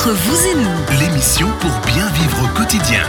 [0.00, 3.02] Entre vous et nous, l'émission pour bien vivre au quotidien.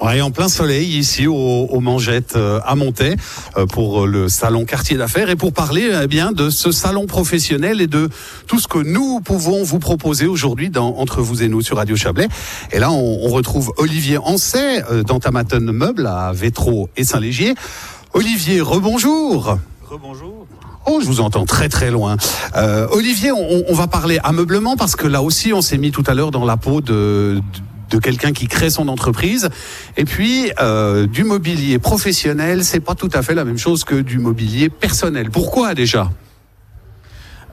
[0.00, 3.16] Ouais, en plein soleil ici au, au Mangettes euh, à Montaix
[3.58, 7.82] euh, pour le salon quartier d'affaires et pour parler eh bien de ce salon professionnel
[7.82, 8.08] et de
[8.46, 11.94] tout ce que nous pouvons vous proposer aujourd'hui dans entre vous et nous sur Radio
[11.94, 12.28] Chablais.
[12.72, 17.54] Et là, on, on retrouve Olivier Ancet euh, dans Tamaton Meubles à Vétro et Saint-Légier.
[18.14, 19.58] Olivier, rebonjour.
[19.84, 20.46] Rebonjour.
[20.90, 22.16] Oh, je vous entends très très loin.
[22.56, 26.14] Euh, Olivier, on, va parler ameublement parce que là aussi, on s'est mis tout à
[26.14, 27.42] l'heure dans la peau de,
[27.90, 29.50] de, quelqu'un qui crée son entreprise.
[29.98, 33.96] Et puis, euh, du mobilier professionnel, c'est pas tout à fait la même chose que
[33.96, 35.30] du mobilier personnel.
[35.30, 36.10] Pourquoi déjà?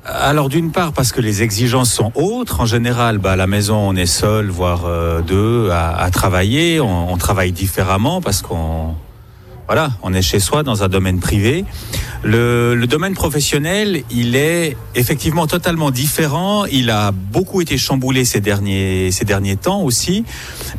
[0.05, 2.61] Alors d'une part parce que les exigences sont autres.
[2.61, 6.79] En général, bah, à la maison on est seul, voire euh, deux à, travailler.
[6.79, 8.95] On travaille différemment parce qu'on
[9.67, 11.65] voilà, on est chez soi dans un domaine privé.
[12.23, 16.65] Le, le, domaine professionnel, il est effectivement totalement différent.
[16.65, 20.23] Il a beaucoup été chamboulé ces derniers ces derniers temps aussi.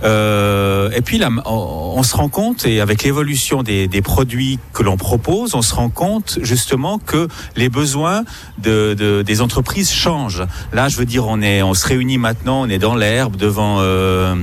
[0.02, 4.83] Euh, et puis là, on, se rend compte et avec l'évolution des, des, produits que
[4.83, 8.24] l'on propose, on se rend compte justement que les besoins
[8.58, 10.44] de, de, des entreprises changent.
[10.72, 13.78] Là, je veux dire, on est on se réunit maintenant, on est dans l'herbe devant.
[13.80, 14.34] Euh,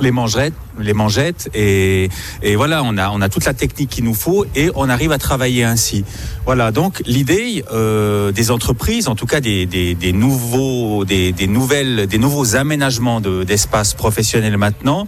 [0.00, 2.08] les mangerettes, les mangettes et,
[2.42, 5.12] et voilà, on a, on a toute la technique qu'il nous faut et on arrive
[5.12, 6.04] à travailler ainsi.
[6.46, 11.46] Voilà, donc l'idée euh, des entreprises, en tout cas des, des, des nouveaux, des, des,
[11.46, 15.06] nouvelles, des nouveaux aménagements d'espaces de, professionnels maintenant.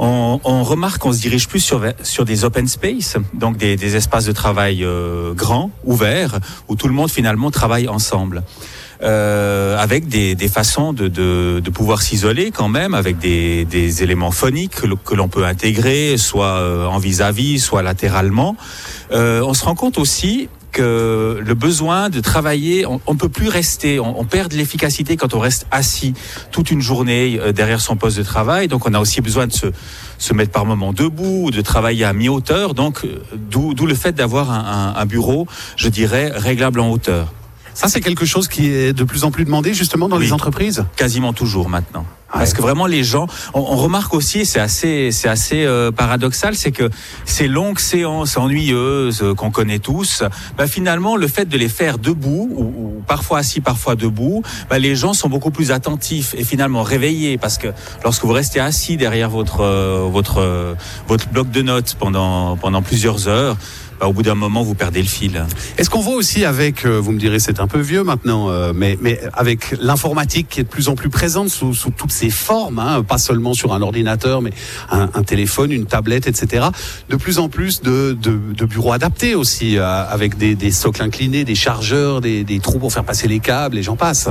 [0.00, 3.96] On, on, remarque qu'on se dirige plus sur, sur des open space, donc des, des
[3.96, 8.44] espaces de travail euh, grands, ouverts, où tout le monde finalement travaille ensemble.
[9.00, 14.02] Euh, avec des, des façons de, de, de pouvoir s'isoler quand même, avec des, des
[14.02, 14.74] éléments phoniques
[15.04, 18.56] que, l'on peut intégrer, soit euh, en vis-à-vis, -vis, soit latéralement.
[19.12, 23.48] Euh, on se rend compte aussi que le besoin de travailler, on ne peut plus
[23.48, 26.14] rester, on, on perd de l'efficacité quand on reste assis
[26.50, 28.66] toute une journée euh, derrière son poste de travail.
[28.68, 29.66] Donc on a aussi besoin de se,
[30.18, 32.74] se mettre par moment debout, de travailler à mi-hauteur.
[32.74, 35.46] Donc euh, d'où le fait d'avoir un, un, un bureau,
[35.76, 37.32] je dirais, réglable en hauteur.
[37.78, 40.32] Ça, c'est quelque chose qui est de plus en plus demandé justement dans oui, les
[40.32, 40.84] entreprises?
[40.96, 42.04] Quasiment toujours maintenant.
[42.32, 46.54] Parce que vraiment les gens, on, on remarque aussi, c'est assez, c'est assez euh, paradoxal,
[46.54, 46.90] c'est que
[47.24, 50.22] ces longues séances ennuyeuses euh, qu'on connaît tous,
[50.56, 54.78] bah, finalement le fait de les faire debout ou, ou parfois assis, parfois debout, bah,
[54.78, 57.68] les gens sont beaucoup plus attentifs et finalement réveillés parce que
[58.04, 60.76] lorsque vous restez assis derrière votre euh, votre
[61.08, 63.56] votre bloc de notes pendant pendant plusieurs heures,
[64.00, 65.44] bah, au bout d'un moment, vous perdez le fil.
[65.76, 68.72] Est-ce qu'on voit aussi avec, euh, vous me direz, c'est un peu vieux maintenant, euh,
[68.74, 72.30] mais, mais avec l'informatique qui est de plus en plus présente sous, sous toutes ses
[72.30, 74.52] formes, hein, pas seulement sur un ordinateur, mais
[74.90, 76.66] un, un, téléphone, une tablette, etc.
[77.08, 81.02] De plus en plus de, de, de bureaux adaptés aussi, euh, avec des, des, socles
[81.02, 84.28] inclinés, des chargeurs, des, des trous pour faire passer les câbles, et j'en passe.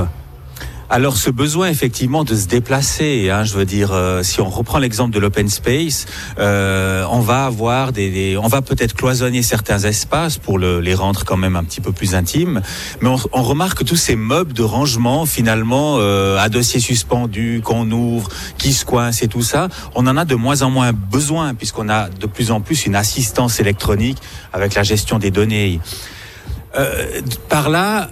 [0.90, 4.78] Alors ce besoin effectivement de se déplacer, hein, je veux dire, euh, si on reprend
[4.78, 6.06] l'exemple de l'open space,
[6.38, 10.94] euh, on va avoir des, des on va peut-être cloisonner certains espaces pour le, les
[10.94, 12.62] rendre quand même un petit peu plus intimes,
[13.02, 17.60] mais on, on remarque que tous ces meubles de rangement finalement euh, à dossier suspendu
[17.62, 20.94] qu'on ouvre, qui se coince et tout ça, on en a de moins en moins
[20.94, 24.18] besoin puisqu'on a de plus en plus une assistance électronique
[24.54, 25.80] avec la gestion des données.
[26.76, 28.10] Euh, par là,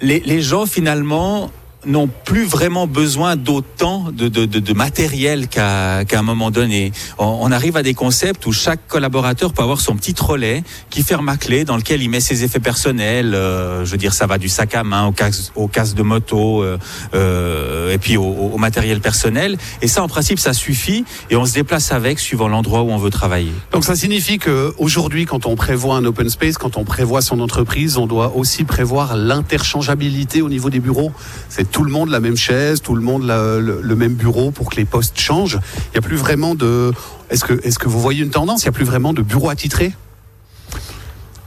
[0.00, 1.50] les, les gens finalement
[1.86, 6.92] n'ont plus vraiment besoin d'autant de, matériel qu'à qu un moment donné.
[7.18, 11.28] On, arrive à des concepts où chaque collaborateur peut avoir son petit trolley qui ferme
[11.28, 13.34] à clé dans lequel il met ses effets personnels.
[13.34, 15.12] Euh, je veux dire, ça va du sac à main
[15.54, 16.78] au casque de moto euh,
[17.14, 19.56] euh, et puis au, au, matériel personnel.
[19.80, 22.98] Et ça, en principe, ça suffit et on se déplace avec suivant l'endroit où on
[22.98, 23.52] veut travailler.
[23.72, 27.96] Donc ça signifie qu'aujourd'hui, quand on prévoit un open space, quand on prévoit son entreprise,
[27.96, 31.12] on doit aussi prévoir l'interchangeabilité au niveau des bureaux.
[31.48, 34.76] C'est tout le monde la même chaise, tout le monde le, même bureau pour que
[34.76, 35.58] les postes changent.
[35.88, 36.90] Il n'y a plus vraiment de.
[37.28, 38.62] Est-ce que, est que vous voyez une tendance?
[38.62, 39.92] Il n'y a plus vraiment de bureaux attitrés?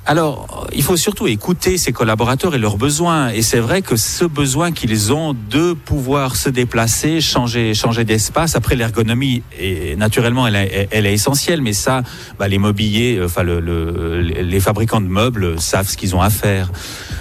[0.09, 3.29] Alors, il faut surtout écouter ses collaborateurs et leurs besoins.
[3.29, 8.55] Et c'est vrai que ce besoin qu'ils ont de pouvoir se déplacer, changer, changer d'espace.
[8.55, 11.61] Après, l'ergonomie, est, naturellement, elle est, elle est, essentielle.
[11.61, 12.01] Mais ça,
[12.39, 16.31] bah, les mobiliers, enfin, le, le, les fabricants de meubles savent ce qu'ils ont à
[16.31, 16.71] faire.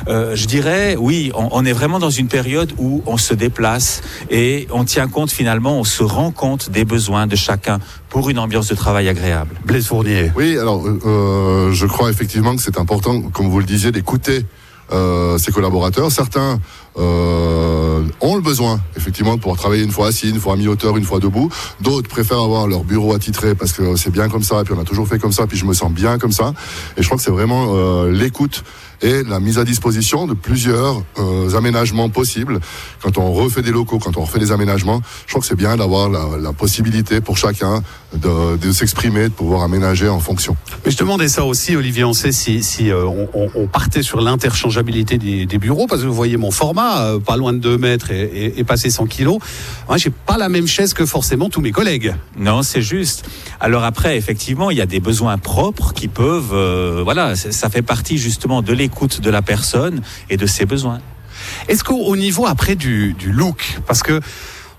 [0.08, 4.00] Euh, je dirais, oui, on, on, est vraiment dans une période où on se déplace
[4.30, 8.38] et on tient compte finalement, on se rend compte des besoins de chacun pour une
[8.38, 9.56] ambiance de travail agréable.
[9.64, 10.32] Blaise Fournier.
[10.34, 14.44] Oui, alors euh, je crois effectivement que c'est important, comme vous le disiez, d'écouter
[14.90, 16.10] euh, ses collaborateurs.
[16.10, 16.58] Certains
[16.96, 20.96] euh, ont le besoin, effectivement, de pouvoir travailler une fois assis, une fois à mi-hauteur,
[20.96, 21.50] une fois debout.
[21.82, 24.84] D'autres préfèrent avoir leur bureau attitré parce que c'est bien comme ça, puis on a
[24.84, 26.54] toujours fait comme ça, puis je me sens bien comme ça.
[26.96, 28.64] Et je crois que c'est vraiment euh, l'écoute
[29.02, 32.60] et la mise à disposition de plusieurs euh, aménagements possibles.
[33.02, 35.76] Quand on refait des locaux, quand on refait des aménagements, je crois que c'est bien
[35.76, 37.82] d'avoir la, la, possibilité pour chacun
[38.14, 40.56] de, de s'exprimer, de pouvoir aménager en fonction.
[40.84, 44.20] Mais je demandais ça aussi, Olivier on sait si, si euh, on, on, partait sur
[44.20, 47.78] l'interchangeabilité des, des, bureaux, parce que vous voyez mon format, euh, pas loin de 2
[47.78, 49.38] mètres et, et, et passer 100 kilos.
[49.88, 52.14] Moi, j'ai pas la même chaise que forcément tous mes collègues.
[52.38, 53.24] Non, c'est juste.
[53.60, 57.82] Alors après, effectivement, il y a des besoins propres qui peuvent, euh, voilà, ça fait
[57.82, 60.00] partie justement de l'écoute de la personne
[60.30, 61.00] et de ses besoins.
[61.68, 64.20] Est-ce qu'au niveau après du, du look, parce que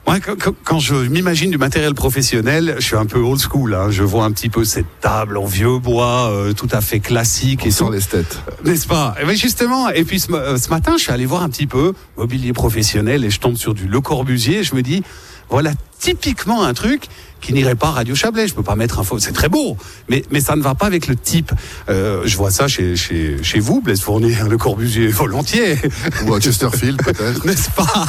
[0.07, 0.17] moi,
[0.63, 3.75] quand je m'imagine du matériel professionnel, je suis un peu old school.
[3.75, 3.91] Hein.
[3.91, 7.61] Je vois un petit peu cette table en vieux bois, euh, tout à fait classique.
[7.63, 8.39] On et sent l'esthète.
[8.65, 9.13] N'est-ce pas?
[9.27, 11.93] Mais justement, et puis ce, euh, ce, matin, je suis allé voir un petit peu
[12.17, 14.59] mobilier professionnel et je tombe sur du Le Corbusier.
[14.59, 15.03] Et je me dis,
[15.49, 17.07] voilà typiquement un truc
[17.41, 18.47] qui n'irait pas à Radio Chablais.
[18.47, 19.19] Je peux pas mettre un faux.
[19.19, 19.77] C'est très beau,
[20.09, 21.51] mais, mais ça ne va pas avec le type.
[21.89, 25.77] Euh, je vois ça chez, chez, chez vous, Blaise Fournier, le Corbusier volontiers.
[26.25, 27.45] Ou à Chesterfield, peut-être.
[27.45, 28.07] N'est-ce pas?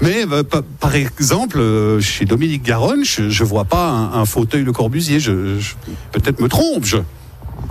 [0.00, 0.42] Mais euh,
[0.80, 5.20] par exemple, euh, chez Dominique Garonne, je, je vois pas un, un fauteuil Le Corbusier.
[5.20, 5.74] Je, je
[6.12, 6.84] peut-être me trompe.
[6.84, 6.98] Je,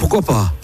[0.02, 0.52] pourquoi pas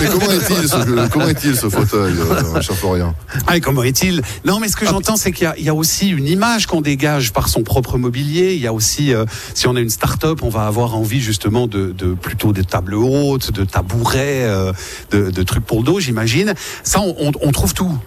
[0.00, 3.16] Mais comment est-il ce, comment est ce fauteuil, euh, cher Florian?
[3.48, 4.22] Ah, Comment est-il?
[4.44, 7.32] Non, mais ce que j'entends, c'est qu'il y, y, a aussi une image qu'on dégage
[7.32, 8.54] par son propre mobilier.
[8.54, 9.24] Il y a aussi, euh,
[9.54, 12.94] si on est une start-up, on va avoir envie justement de, de plutôt des tables
[12.94, 14.72] hautes, de tabourets, euh,
[15.10, 16.54] de, de, trucs pour le dos, j'imagine.
[16.84, 17.98] Ça, on, on, on trouve tout.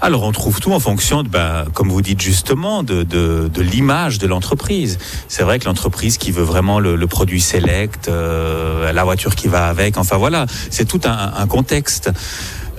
[0.00, 3.62] Alors on trouve tout en fonction, de, ben, comme vous dites justement, de, de, de
[3.62, 4.98] l'image de l'entreprise.
[5.26, 9.48] C'est vrai que l'entreprise qui veut vraiment le, le produit select, euh, la voiture qui
[9.48, 12.10] va avec, enfin voilà, c'est tout un, un contexte.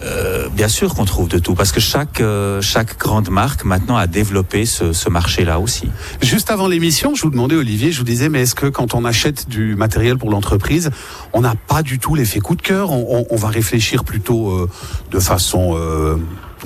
[0.01, 3.97] Euh, bien sûr qu'on trouve de tout, parce que chaque, euh, chaque grande marque maintenant
[3.97, 5.89] a développé ce, ce marché-là aussi.
[6.21, 9.03] Juste avant l'émission, je vous demandais, Olivier, je vous disais, mais est-ce que quand on
[9.03, 10.89] achète du matériel pour l'entreprise,
[11.33, 12.91] on n'a pas du tout l'effet coup de cœur?
[12.91, 14.69] On, on, on, va réfléchir plutôt euh,
[15.11, 15.75] de façon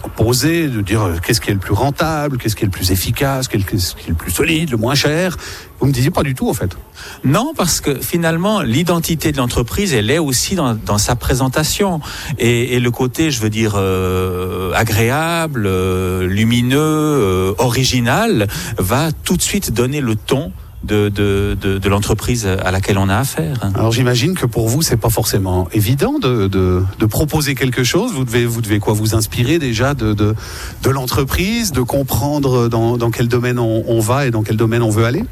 [0.04, 2.92] euh, poser, de dire qu'est-ce qui est le plus rentable, qu'est-ce qui est le plus
[2.92, 5.38] efficace, qu'est-ce qui est le plus solide, le moins cher.
[5.80, 6.78] Vous me disiez pas du tout en fait.
[7.26, 12.00] Non, parce que finalement, l'identité de l'entreprise, elle est aussi dans, dans sa présentation.
[12.40, 18.48] Et, et, le côté, je veux dire, euh, agréable, euh, lumineux, euh, original,
[18.78, 23.10] va tout de suite donner le ton de, de, de, de l'entreprise à laquelle on
[23.10, 23.72] a affaire.
[23.76, 28.12] Alors j'imagine que pour vous, c'est pas forcément évident de, de, de, proposer quelque chose.
[28.14, 30.36] Vous devez, vous devez quoi Vous inspirer déjà de, de,
[30.84, 34.82] de l'entreprise, de comprendre dans, dans quel domaine on, on va et dans quel domaine
[34.82, 35.24] on veut aller?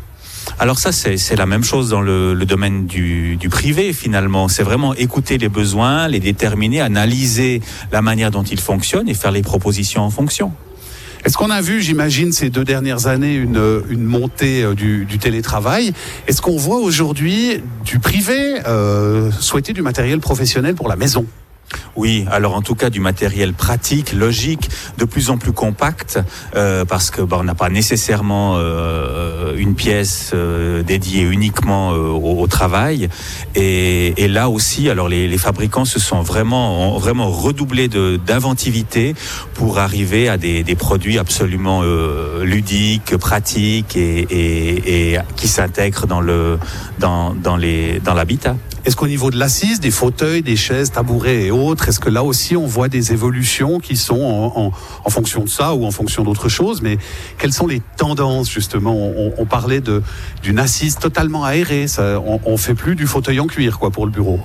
[0.60, 4.48] Alors ça, c'est la même chose dans le, le domaine du, du, privé, finalement.
[4.48, 7.62] C'est vraiment écouter les besoins, les déterminer, analyser
[7.92, 10.52] la manière dont ils fonctionnent et faire les propositions en fonction.
[11.24, 15.20] Est-ce qu'on a vu, j'imagine, ces deux dernières années, une, une montée euh, du, du
[15.20, 15.94] télétravail?
[16.28, 21.26] Est-ce qu'on voit aujourd'hui du privé euh, souhaiter du matériel professionnel pour la maison?
[21.96, 26.20] Oui, alors en tout cas du matériel pratique, logique, de plus en plus compact,
[26.56, 32.40] euh, parce que bah, on n'a pas nécessairement euh, une pièce euh, dédiée uniquement au,
[32.40, 33.10] au, travail.
[33.56, 39.16] Et, et, là aussi, alors les, les, fabricants se sont vraiment ont vraiment redoublé d'inventivité
[39.54, 41.84] pour arriver à des, des produits absolument
[42.42, 46.58] ludiques, pratiques et, et, et qui s'intègrent dans le
[47.00, 48.56] dans, dans les dans l'habitat.
[48.84, 52.24] Est-ce qu'au niveau de l'assise, des fauteuils, des chaises, tabourets et autres, est-ce que là
[52.24, 54.72] aussi on voit des évolutions qui sont en, en,
[55.04, 56.98] en fonction de ça ou en fonction d'autre chose Mais
[57.38, 58.96] quelles sont les tendances justement?
[58.96, 59.82] On, on, parlait
[60.42, 61.88] d'une assise totalement aérée.
[61.88, 64.40] Ça, on, on fait plus du fauteuil en cuir quoi pour le bureau.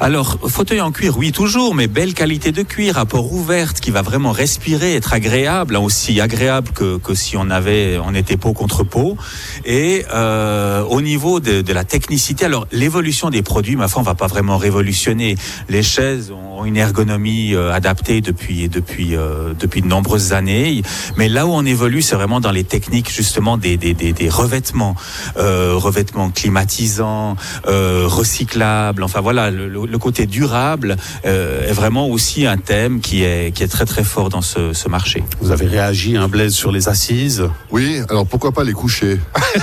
[0.00, 3.90] Alors, fauteuil en cuir, oui, toujours, mais belle qualité de cuir, à port ouverte, qui
[3.90, 8.52] va vraiment respirer, être agréable, aussi agréable que, que si on avait, on était peau
[8.52, 9.16] contre peau.
[9.64, 14.04] Et euh, au niveau de, de, la technicité, alors l'évolution des produits, ma foi, on
[14.04, 15.36] va pas vraiment révolutionner.
[15.68, 20.82] Les chaises ont une ergonomie euh, adaptée depuis depuis euh, depuis de nombreuses années,
[21.16, 24.28] mais là où on évolue, c'est vraiment dans les techniques justement des des, des, des
[24.28, 24.94] revêtements,
[25.36, 27.36] euh, revêtements climatisants,
[27.68, 29.04] euh, recyclables.
[29.04, 29.50] Enfin voilà.
[29.50, 33.84] Le, le côté durable euh, est vraiment aussi un thème qui est, qui est très
[33.84, 35.22] très fort dans ce, ce marché.
[35.40, 39.20] Vous avez réagi un blaise sur les assises Oui, alors pourquoi pas les coucher?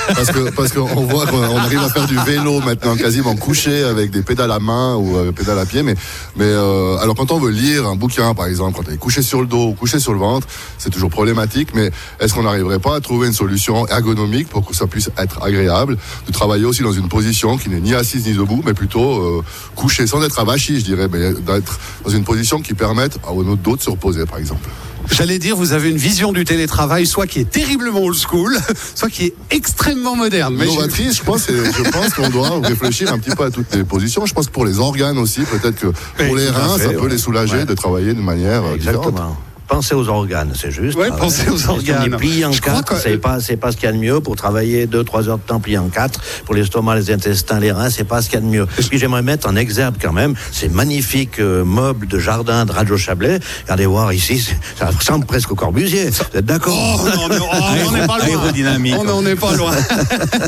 [0.07, 4.11] Parce que parce qu'on voit qu'on arrive à faire du vélo maintenant quasiment couché avec
[4.11, 5.95] des pédales à main ou avec pédales à pied, mais
[6.35, 9.21] mais euh, alors quand on veut lire un bouquin par exemple, quand on est couché
[9.21, 10.47] sur le dos ou couché sur le ventre,
[10.77, 11.69] c'est toujours problématique.
[11.73, 15.43] Mais est-ce qu'on n'arriverait pas à trouver une solution ergonomique pour que ça puisse être
[15.43, 15.97] agréable
[16.27, 19.43] de travailler aussi dans une position qui n'est ni assise ni debout, mais plutôt euh,
[19.75, 23.61] couché sans être avachi, je dirais, mais d'être dans une position qui permette à notre
[23.61, 24.67] dos de se reposer, par exemple.
[25.11, 28.55] J'allais dire, vous avez une vision du télétravail, soit qui est terriblement old school,
[28.95, 30.55] soit qui est extrêmement moderne.
[30.57, 33.83] Mais Novatrice, je pense, je pense qu'on doit réfléchir un petit peu à toutes les
[33.83, 34.25] positions.
[34.25, 35.87] Je pense que pour les organes aussi, peut-être que
[36.23, 39.09] pour les reins, ça peut les soulager de travailler de manière euh, Exactement.
[39.11, 39.37] différente
[39.69, 40.97] pensez aux organes, c'est juste.
[40.97, 42.17] Oui, pensez aux organes.
[42.17, 44.87] plié en quatre, c'est pas, c'est pas ce qu'il y a de mieux pour travailler
[44.87, 46.19] deux, trois heures de temps plié en quatre.
[46.45, 48.65] Pour l'estomac, les intestins, les reins, c'est pas ce qu'il y a de mieux.
[48.89, 52.97] Puis j'aimerais mettre en exergue quand même ces magnifiques euh, meubles de jardin de Radio
[52.97, 53.39] Chablais.
[53.63, 54.39] Regardez voir ici,
[54.79, 56.09] ça ressemble presque au Corbusier.
[56.09, 57.55] Vous êtes d'accord oh, non, oh,
[57.87, 58.99] on n'est pas loin.
[58.99, 59.75] On n'en est pas loin.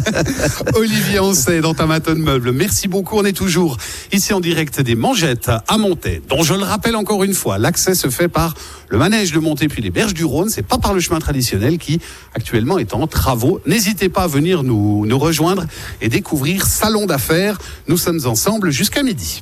[0.75, 2.51] Olivier Ancet dans Tamaton Meubles.
[2.51, 3.18] Merci beaucoup.
[3.20, 3.78] On est toujours
[4.12, 7.94] ici en direct des Mangettes à Montaix, dont je le rappelle encore une fois, l'accès
[7.94, 8.56] se fait par
[8.90, 10.48] le manège de Monté puis les berges du Rhône.
[10.48, 12.00] C'est pas par le chemin traditionnel qui
[12.34, 13.60] actuellement est en travaux.
[13.65, 15.65] N'hésitez pas à venir nous, nous rejoindre
[16.00, 17.58] et découvrir Salon d'affaires.
[17.89, 19.41] Nous sommes ensemble jusqu'à midi.